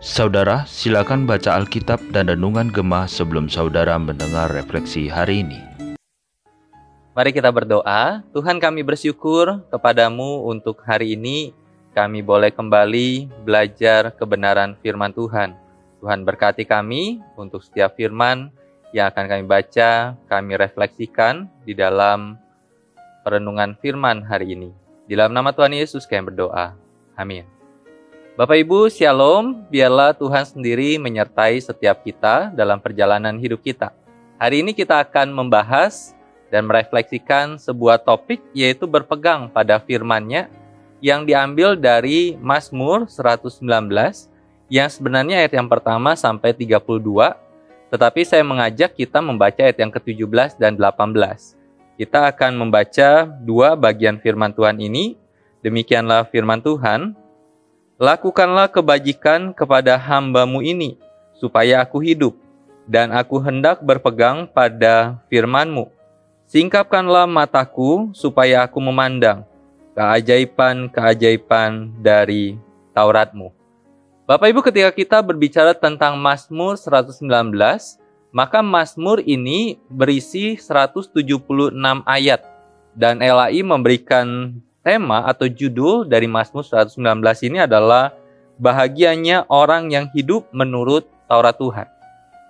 Saudara, 0.00 0.62
silakan 0.70 1.26
baca 1.26 1.58
Alkitab 1.58 1.98
dan 2.14 2.30
Renungan 2.30 2.70
Gemah 2.70 3.10
sebelum 3.10 3.50
saudara 3.50 3.98
mendengar 3.98 4.54
refleksi 4.54 5.10
hari 5.10 5.42
ini. 5.42 5.58
Mari 7.10 7.34
kita 7.34 7.50
berdoa. 7.50 8.22
Tuhan 8.30 8.62
kami 8.62 8.86
bersyukur 8.86 9.66
kepadamu 9.66 10.46
untuk 10.46 10.78
hari 10.86 11.18
ini 11.18 11.50
kami 11.90 12.22
boleh 12.22 12.54
kembali 12.54 13.26
belajar 13.42 14.14
kebenaran 14.14 14.78
firman 14.78 15.10
Tuhan. 15.10 15.58
Tuhan 15.98 16.22
berkati 16.22 16.62
kami 16.70 17.18
untuk 17.34 17.66
setiap 17.66 17.98
firman 17.98 18.54
yang 18.94 19.10
akan 19.10 19.26
kami 19.26 19.42
baca, 19.42 20.14
kami 20.30 20.54
refleksikan 20.54 21.50
di 21.66 21.74
dalam 21.74 22.38
perenungan 23.26 23.74
firman 23.82 24.22
hari 24.22 24.54
ini. 24.54 24.89
Di 25.10 25.18
dalam 25.18 25.34
nama 25.34 25.50
Tuhan 25.50 25.74
Yesus 25.74 26.06
kami 26.06 26.30
berdoa. 26.30 26.78
Amin. 27.18 27.42
Bapak 28.38 28.62
Ibu, 28.62 28.86
Shalom. 28.86 29.66
Biarlah 29.66 30.14
Tuhan 30.14 30.46
sendiri 30.46 31.02
menyertai 31.02 31.58
setiap 31.58 32.06
kita 32.06 32.54
dalam 32.54 32.78
perjalanan 32.78 33.34
hidup 33.42 33.58
kita. 33.58 33.90
Hari 34.38 34.62
ini 34.62 34.70
kita 34.70 35.02
akan 35.02 35.34
membahas 35.34 36.14
dan 36.54 36.70
merefleksikan 36.70 37.58
sebuah 37.58 38.06
topik 38.06 38.38
yaitu 38.54 38.86
berpegang 38.86 39.50
pada 39.50 39.82
firman-Nya 39.82 40.46
yang 41.02 41.26
diambil 41.26 41.74
dari 41.74 42.38
Mazmur 42.38 43.10
119 43.10 43.66
yang 44.70 44.86
sebenarnya 44.86 45.42
ayat 45.42 45.58
yang 45.58 45.66
pertama 45.66 46.14
sampai 46.14 46.54
32, 46.54 47.02
tetapi 47.90 48.22
saya 48.22 48.46
mengajak 48.46 48.94
kita 48.94 49.18
membaca 49.18 49.58
ayat 49.58 49.74
yang 49.74 49.90
ke-17 49.90 50.54
dan 50.54 50.78
18. 50.78 51.59
Kita 52.00 52.32
akan 52.32 52.56
membaca 52.56 53.28
dua 53.44 53.76
bagian 53.76 54.16
firman 54.16 54.56
Tuhan 54.56 54.80
ini. 54.80 55.20
Demikianlah 55.60 56.24
firman 56.32 56.64
Tuhan, 56.64 57.12
Lakukanlah 58.00 58.72
kebajikan 58.72 59.52
kepada 59.52 60.00
hambamu 60.00 60.64
ini, 60.64 60.96
supaya 61.36 61.84
aku 61.84 62.00
hidup, 62.00 62.32
dan 62.88 63.12
aku 63.12 63.36
hendak 63.36 63.84
berpegang 63.84 64.48
pada 64.48 65.20
firmanmu. 65.28 65.92
Singkapkanlah 66.48 67.28
mataku, 67.28 68.08
supaya 68.16 68.64
aku 68.64 68.80
memandang 68.80 69.44
keajaiban-keajaiban 69.92 71.92
dari 72.00 72.56
Tauratmu. 72.96 73.52
Bapak 74.24 74.48
Ibu 74.48 74.64
ketika 74.64 74.88
kita 74.96 75.20
berbicara 75.20 75.76
tentang 75.76 76.16
Mazmur 76.16 76.80
119, 76.80 77.20
maka 78.30 78.62
Mazmur 78.62 79.22
ini 79.22 79.78
berisi 79.90 80.54
176 80.54 81.74
ayat. 82.06 82.40
Dan 82.90 83.22
LAI 83.22 83.62
memberikan 83.62 84.58
tema 84.82 85.22
atau 85.26 85.46
judul 85.46 86.06
dari 86.06 86.26
Mazmur 86.26 86.66
119 86.66 86.98
ini 87.46 87.62
adalah 87.62 88.14
bahagianya 88.58 89.46
orang 89.46 89.94
yang 89.94 90.10
hidup 90.12 90.50
menurut 90.50 91.06
Taurat 91.30 91.54
Tuhan. 91.54 91.86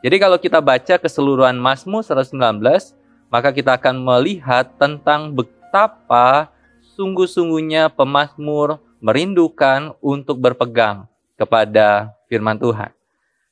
Jadi 0.01 0.17
kalau 0.17 0.41
kita 0.41 0.65
baca 0.65 0.97
keseluruhan 0.97 1.61
Mazmur 1.61 2.01
119, 2.01 2.97
maka 3.29 3.53
kita 3.53 3.77
akan 3.77 4.01
melihat 4.01 4.73
tentang 4.81 5.37
betapa 5.37 6.49
sungguh-sungguhnya 6.97 7.93
pemazmur 7.93 8.81
merindukan 9.01 9.93
untuk 10.01 10.41
berpegang 10.41 11.05
kepada 11.37 12.17
firman 12.29 12.57
Tuhan. 12.57 12.93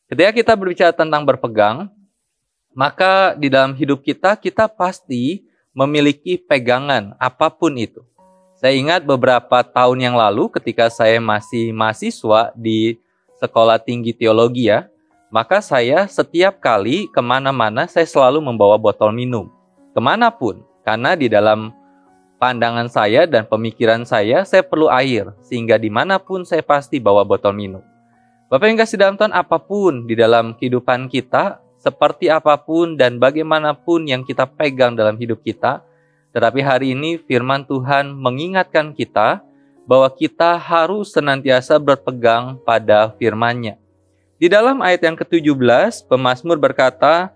Ketika 0.09 0.31
kita 0.33 0.53
berbicara 0.57 0.93
tentang 0.93 1.25
berpegang, 1.29 1.93
maka 2.77 3.37
di 3.37 3.49
dalam 3.53 3.73
hidup 3.77 4.05
kita 4.05 4.37
kita 4.37 4.69
pasti 4.69 5.45
memiliki 5.77 6.41
pegangan 6.41 7.15
apa 7.23 7.49
pun 7.53 7.77
itu. 7.79 8.03
Saya 8.59 8.75
ingat 8.75 9.07
beberapa 9.07 9.63
tahun 9.63 10.03
yang 10.03 10.17
lalu 10.19 10.51
ketika 10.51 10.91
saya 10.91 11.23
masih 11.23 11.71
mahasiswa 11.71 12.51
di 12.59 12.99
sekolah 13.39 13.79
tinggi 13.79 14.11
teologi 14.11 14.67
ya, 14.67 14.91
maka 15.31 15.63
saya 15.63 16.11
setiap 16.11 16.59
kali 16.59 17.07
ke 17.07 17.21
mana-mana 17.23 17.87
saya 17.87 18.09
selalu 18.09 18.43
membawa 18.43 18.75
botol 18.75 19.15
minum. 19.15 19.47
Ke 19.95 20.01
mana 20.03 20.35
pun, 20.35 20.67
karena 20.83 21.15
di 21.15 21.31
dalam 21.31 21.71
pandangan 22.43 22.91
saya 22.91 23.31
dan 23.31 23.47
pemikiran 23.47 24.03
saya, 24.03 24.43
saya 24.43 24.67
perlu 24.67 24.91
air, 24.91 25.31
sehingga 25.47 25.79
di 25.79 25.91
mana 25.93 26.19
pun 26.19 26.43
saya 26.43 26.65
pasti 26.67 26.99
bawa 26.99 27.23
botol 27.23 27.55
minum. 27.55 27.83
Bapak 28.49 28.67
yang 28.67 28.81
kasih 28.81 28.99
dalam 28.99 29.15
Tuhan, 29.21 29.37
apa 29.37 29.61
pun 29.61 30.09
di 30.09 30.17
dalam 30.17 30.57
kehidupan 30.57 31.13
kita, 31.13 31.61
seperti 31.79 32.27
apa 32.27 32.59
pun 32.59 32.99
dan 32.99 33.23
bagaimanapun 33.23 34.11
yang 34.11 34.27
kita 34.27 34.45
pegang 34.45 34.99
dalam 34.99 35.15
hidup 35.15 35.41
kita, 35.47 35.81
tetapi 36.35 36.61
hari 36.61 36.93
ini 36.93 37.17
firman 37.23 37.65
Tuhan 37.65 38.13
mengingatkan 38.13 38.93
kita 38.93 39.41
bahwa 39.89 40.11
kita 40.13 40.61
harus 40.61 41.15
senantiasa 41.15 41.81
berpegang 41.81 42.61
pada 42.67 43.15
firman-Nya. 43.17 43.81
Di 44.37 44.47
dalam 44.47 44.85
ayat 44.85 45.03
yang 45.03 45.17
ke-17, 45.17 46.07
pemazmur 46.07 46.61
berkata 46.61 47.33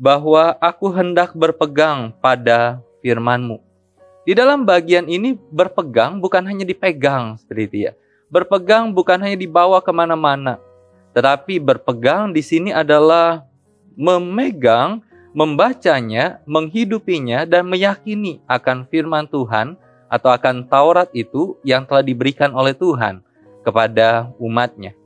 bahwa 0.00 0.56
aku 0.58 0.88
hendak 0.90 1.36
berpegang 1.36 2.10
pada 2.24 2.80
firman-Mu. 3.04 3.60
Di 4.24 4.32
dalam 4.32 4.64
bagian 4.64 5.04
ini 5.10 5.36
berpegang 5.36 6.16
bukan 6.22 6.40
hanya 6.48 6.64
dipegang 6.64 7.36
seperti 7.36 7.62
itu 7.68 7.76
ya. 7.90 7.92
Berpegang 8.32 8.94
bukan 8.94 9.20
hanya 9.20 9.36
dibawa 9.36 9.82
ke 9.84 9.92
mana-mana. 9.92 10.56
Tetapi 11.12 11.58
berpegang 11.58 12.30
di 12.30 12.40
sini 12.40 12.70
adalah 12.70 13.49
memegang 14.00 15.04
membacanya, 15.36 16.40
menghidupinya, 16.48 17.44
dan 17.44 17.68
meyakini 17.68 18.40
akan 18.48 18.88
firman 18.88 19.28
Tuhan 19.28 19.76
atau 20.08 20.32
akan 20.32 20.66
Taurat 20.66 21.06
itu 21.12 21.54
yang 21.62 21.84
telah 21.84 22.02
diberikan 22.02 22.50
oleh 22.56 22.72
Tuhan 22.72 23.22
kepada 23.62 24.32
umatnya. 24.40 24.96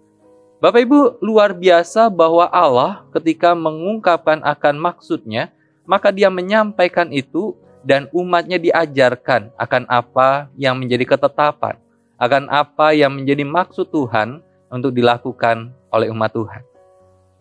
Bapak 0.62 0.80
Ibu, 0.80 1.20
luar 1.20 1.52
biasa 1.52 2.08
bahwa 2.08 2.48
Allah 2.48 3.04
ketika 3.12 3.52
mengungkapkan 3.52 4.40
akan 4.40 4.80
maksudnya, 4.80 5.52
maka 5.84 6.08
dia 6.08 6.32
menyampaikan 6.32 7.12
itu 7.12 7.52
dan 7.84 8.08
umatnya 8.16 8.56
diajarkan 8.56 9.52
akan 9.60 9.84
apa 9.92 10.48
yang 10.56 10.80
menjadi 10.80 11.04
ketetapan, 11.04 11.76
akan 12.16 12.48
apa 12.48 12.96
yang 12.96 13.12
menjadi 13.12 13.44
maksud 13.44 13.92
Tuhan 13.92 14.40
untuk 14.72 14.96
dilakukan 14.96 15.68
oleh 15.92 16.08
umat 16.08 16.32
Tuhan. 16.32 16.62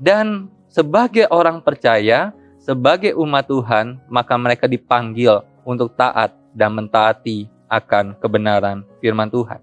Dan 0.03 0.51
sebagai 0.73 1.29
orang 1.29 1.61
percaya, 1.61 2.33
sebagai 2.57 3.13
umat 3.21 3.45
Tuhan, 3.45 4.01
maka 4.09 4.33
mereka 4.41 4.65
dipanggil 4.65 5.45
untuk 5.61 5.93
taat 5.93 6.33
dan 6.57 6.73
mentaati 6.73 7.45
akan 7.69 8.17
kebenaran 8.17 8.81
firman 8.97 9.29
Tuhan. 9.29 9.61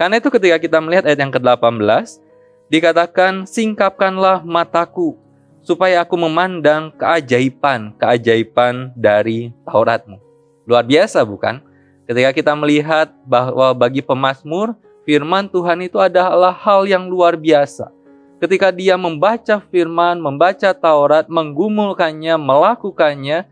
Karena 0.00 0.16
itu 0.16 0.32
ketika 0.32 0.56
kita 0.56 0.78
melihat 0.80 1.04
ayat 1.04 1.20
yang 1.20 1.34
ke-18, 1.34 2.24
dikatakan, 2.72 3.44
Singkapkanlah 3.44 4.40
mataku, 4.40 5.20
supaya 5.60 6.00
aku 6.00 6.16
memandang 6.16 6.96
keajaiban-keajaiban 6.96 8.96
dari 8.96 9.52
Tauratmu. 9.68 10.16
Luar 10.64 10.86
biasa 10.86 11.20
bukan? 11.28 11.60
Ketika 12.08 12.30
kita 12.32 12.52
melihat 12.56 13.12
bahwa 13.28 13.76
bagi 13.76 14.00
pemazmur, 14.00 14.72
firman 15.04 15.50
Tuhan 15.50 15.84
itu 15.84 16.00
adalah 16.00 16.56
hal 16.56 16.88
yang 16.88 17.04
luar 17.04 17.36
biasa 17.36 17.97
ketika 18.38 18.70
dia 18.70 18.94
membaca 18.94 19.62
firman, 19.70 20.18
membaca 20.22 20.70
Taurat, 20.74 21.26
menggumulkannya, 21.26 22.38
melakukannya, 22.38 23.46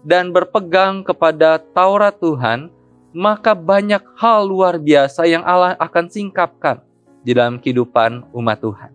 dan 0.00 0.32
berpegang 0.32 1.04
kepada 1.04 1.60
Taurat 1.60 2.16
Tuhan, 2.16 2.72
maka 3.12 3.52
banyak 3.52 4.00
hal 4.16 4.48
luar 4.48 4.80
biasa 4.80 5.28
yang 5.28 5.44
Allah 5.44 5.76
akan 5.76 6.08
singkapkan 6.08 6.80
di 7.20 7.36
dalam 7.36 7.60
kehidupan 7.60 8.32
umat 8.32 8.58
Tuhan. 8.64 8.90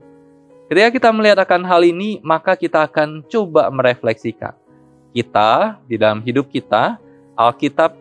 Ketika 0.65 0.89
kita 0.89 1.09
melihat 1.13 1.45
akan 1.45 1.61
hal 1.61 1.85
ini, 1.85 2.17
maka 2.25 2.57
kita 2.57 2.89
akan 2.89 3.21
coba 3.29 3.69
merefleksikan. 3.69 4.57
Kita, 5.13 5.77
di 5.85 5.95
dalam 5.95 6.25
hidup 6.25 6.49
kita, 6.49 6.97
Alkitab, 7.37 7.93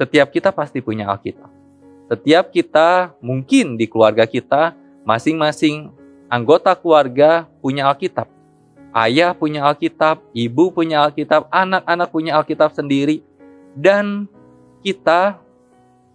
setiap 0.00 0.32
kita 0.32 0.48
pasti 0.56 0.80
punya 0.80 1.04
Alkitab. 1.12 1.52
Setiap 2.08 2.48
kita, 2.48 3.12
mungkin 3.20 3.76
di 3.76 3.84
keluarga 3.84 4.24
kita, 4.24 4.72
masing-masing 5.04 5.92
anggota 6.26 6.74
keluarga 6.74 7.46
punya 7.62 7.86
Alkitab. 7.90 8.28
Ayah 8.96 9.36
punya 9.36 9.66
Alkitab, 9.68 10.24
ibu 10.32 10.72
punya 10.72 11.04
Alkitab, 11.04 11.52
anak-anak 11.52 12.08
punya 12.08 12.32
Alkitab 12.40 12.72
sendiri, 12.72 13.20
dan 13.76 14.24
kita 14.80 15.36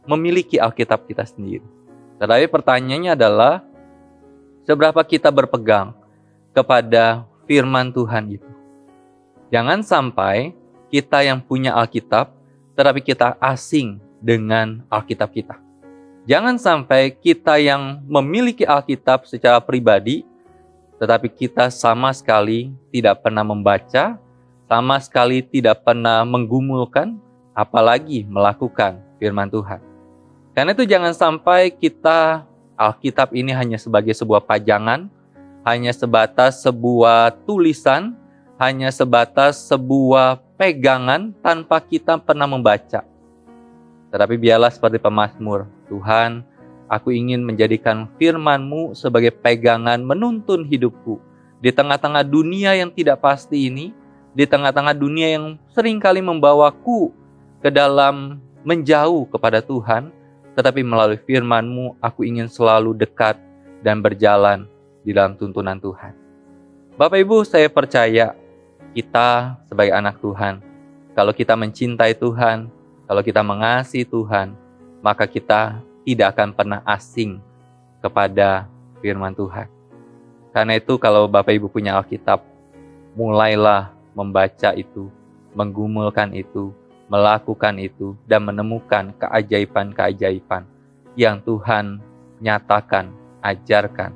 memiliki 0.10 0.58
Alkitab 0.58 1.06
kita 1.06 1.22
sendiri. 1.30 1.66
Tetapi 2.18 2.50
pertanyaannya 2.50 3.14
adalah, 3.14 3.62
seberapa 4.66 5.02
kita 5.06 5.30
berpegang 5.30 5.94
kepada 6.58 7.26
firman 7.46 7.94
Tuhan 7.94 8.34
itu? 8.34 8.50
Jangan 9.54 9.86
sampai 9.86 10.58
kita 10.90 11.22
yang 11.22 11.38
punya 11.38 11.78
Alkitab, 11.78 12.34
tetapi 12.74 13.06
kita 13.06 13.38
asing 13.38 14.02
dengan 14.18 14.82
Alkitab 14.90 15.30
kita. 15.38 15.71
Jangan 16.30 16.62
sampai 16.62 17.18
kita 17.18 17.58
yang 17.58 17.98
memiliki 18.06 18.62
Alkitab 18.62 19.26
secara 19.26 19.58
pribadi, 19.58 20.22
tetapi 21.02 21.34
kita 21.34 21.74
sama 21.74 22.14
sekali 22.14 22.70
tidak 22.94 23.26
pernah 23.26 23.42
membaca, 23.42 24.22
sama 24.70 25.02
sekali 25.02 25.42
tidak 25.42 25.82
pernah 25.82 26.22
menggumulkan, 26.22 27.18
apalagi 27.58 28.22
melakukan 28.30 29.02
firman 29.18 29.50
Tuhan. 29.50 29.82
Karena 30.54 30.78
itu 30.78 30.86
jangan 30.86 31.10
sampai 31.18 31.74
kita 31.74 32.46
Alkitab 32.78 33.34
ini 33.34 33.50
hanya 33.58 33.82
sebagai 33.82 34.14
sebuah 34.14 34.46
pajangan, 34.46 35.10
hanya 35.66 35.90
sebatas 35.90 36.62
sebuah 36.62 37.34
tulisan, 37.50 38.14
hanya 38.62 38.94
sebatas 38.94 39.58
sebuah 39.74 40.38
pegangan 40.54 41.34
tanpa 41.42 41.82
kita 41.82 42.22
pernah 42.22 42.46
membaca. 42.46 43.02
Tetapi 44.14 44.36
biarlah 44.38 44.70
seperti 44.70 45.02
pemazmur, 45.02 45.81
Tuhan, 45.92 46.48
aku 46.88 47.12
ingin 47.12 47.44
menjadikan 47.44 48.08
firman-Mu 48.16 48.96
sebagai 48.96 49.36
pegangan 49.36 50.00
menuntun 50.00 50.64
hidupku. 50.64 51.20
Di 51.60 51.76
tengah-tengah 51.76 52.24
dunia 52.24 52.80
yang 52.80 52.96
tidak 52.96 53.20
pasti 53.20 53.68
ini, 53.68 53.92
di 54.32 54.48
tengah-tengah 54.48 54.96
dunia 54.96 55.36
yang 55.36 55.60
sering 55.76 56.00
kali 56.00 56.24
membawaku 56.24 57.12
ke 57.60 57.68
dalam 57.68 58.40
menjauh 58.64 59.28
kepada 59.28 59.60
Tuhan, 59.60 60.10
tetapi 60.56 60.82
melalui 60.82 61.20
firman-Mu 61.20 62.00
aku 62.00 62.24
ingin 62.24 62.48
selalu 62.48 62.96
dekat 62.96 63.36
dan 63.84 64.00
berjalan 64.00 64.66
di 65.04 65.12
dalam 65.12 65.36
tuntunan 65.36 65.78
Tuhan. 65.78 66.16
Bapak 66.96 67.20
Ibu, 67.20 67.44
saya 67.44 67.68
percaya 67.68 68.38
kita 68.92 69.58
sebagai 69.68 69.96
anak 69.96 70.20
Tuhan, 70.20 70.62
kalau 71.12 71.36
kita 71.36 71.56
mencintai 71.56 72.16
Tuhan, 72.16 72.72
kalau 73.08 73.22
kita 73.24 73.44
mengasihi 73.44 74.08
Tuhan, 74.08 74.56
maka 75.02 75.26
kita 75.26 75.82
tidak 76.06 76.38
akan 76.38 76.50
pernah 76.54 76.80
asing 76.86 77.42
kepada 78.02 78.66
firman 79.02 79.34
Tuhan. 79.34 79.70
Karena 80.54 80.78
itu 80.78 80.98
kalau 80.98 81.30
Bapak 81.30 81.54
Ibu 81.54 81.68
punya 81.70 81.98
Alkitab, 81.98 82.42
mulailah 83.18 83.94
membaca 84.18 84.74
itu, 84.74 85.10
menggumulkan 85.58 86.34
itu, 86.34 86.74
melakukan 87.12 87.76
itu 87.82 88.16
dan 88.26 88.48
menemukan 88.48 89.12
keajaiban-keajaiban 89.20 90.64
yang 91.16 91.44
Tuhan 91.44 92.00
nyatakan, 92.40 93.12
ajarkan 93.44 94.16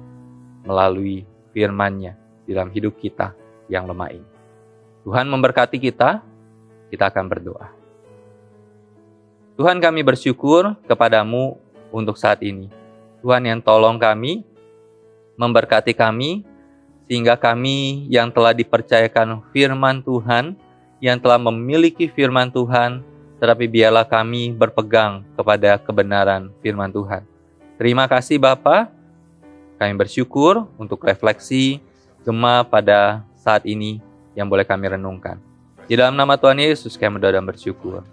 melalui 0.66 1.26
firman-Nya 1.52 2.18
dalam 2.46 2.70
hidup 2.72 2.98
kita 2.98 3.34
yang 3.68 3.90
lemah 3.90 4.12
ini. 4.14 4.30
Tuhan 5.06 5.30
memberkati 5.30 5.78
kita, 5.78 6.22
kita 6.90 7.04
akan 7.14 7.26
berdoa. 7.30 7.85
Tuhan 9.56 9.80
kami 9.80 10.04
bersyukur 10.04 10.76
kepadamu 10.84 11.56
untuk 11.88 12.20
saat 12.20 12.44
ini. 12.44 12.68
Tuhan 13.24 13.40
yang 13.48 13.64
tolong 13.64 13.96
kami, 13.96 14.44
memberkati 15.40 15.96
kami, 15.96 16.44
sehingga 17.08 17.40
kami 17.40 18.04
yang 18.12 18.28
telah 18.36 18.52
dipercayakan 18.52 19.40
firman 19.56 20.04
Tuhan, 20.04 20.60
yang 21.00 21.16
telah 21.24 21.40
memiliki 21.40 22.12
firman 22.12 22.52
Tuhan, 22.52 23.00
tetapi 23.40 23.72
biarlah 23.72 24.04
kami 24.04 24.52
berpegang 24.52 25.24
kepada 25.40 25.80
kebenaran 25.80 26.52
firman 26.60 26.92
Tuhan. 26.92 27.24
Terima 27.80 28.12
kasih 28.12 28.36
Bapa. 28.36 28.92
Kami 29.80 29.96
bersyukur 29.96 30.68
untuk 30.76 31.00
refleksi 31.08 31.80
Gema 32.28 32.68
pada 32.68 33.24
saat 33.40 33.64
ini 33.64 34.04
yang 34.36 34.52
boleh 34.52 34.68
kami 34.68 34.92
renungkan. 34.92 35.40
Di 35.88 35.96
dalam 35.96 36.20
nama 36.20 36.36
Tuhan 36.36 36.60
Yesus 36.60 37.00
kami 37.00 37.22
berdoa 37.22 37.40
dan 37.40 37.46
bersyukur. 37.48 38.04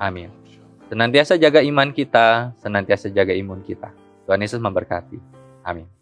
Amin. 0.00 0.45
Senantiasa 0.86 1.34
jaga 1.34 1.58
iman 1.66 1.90
kita, 1.90 2.54
senantiasa 2.62 3.10
jaga 3.10 3.34
imun 3.34 3.58
kita. 3.66 3.90
Tuhan 4.22 4.38
Yesus 4.38 4.62
memberkati. 4.62 5.18
Amin. 5.66 5.95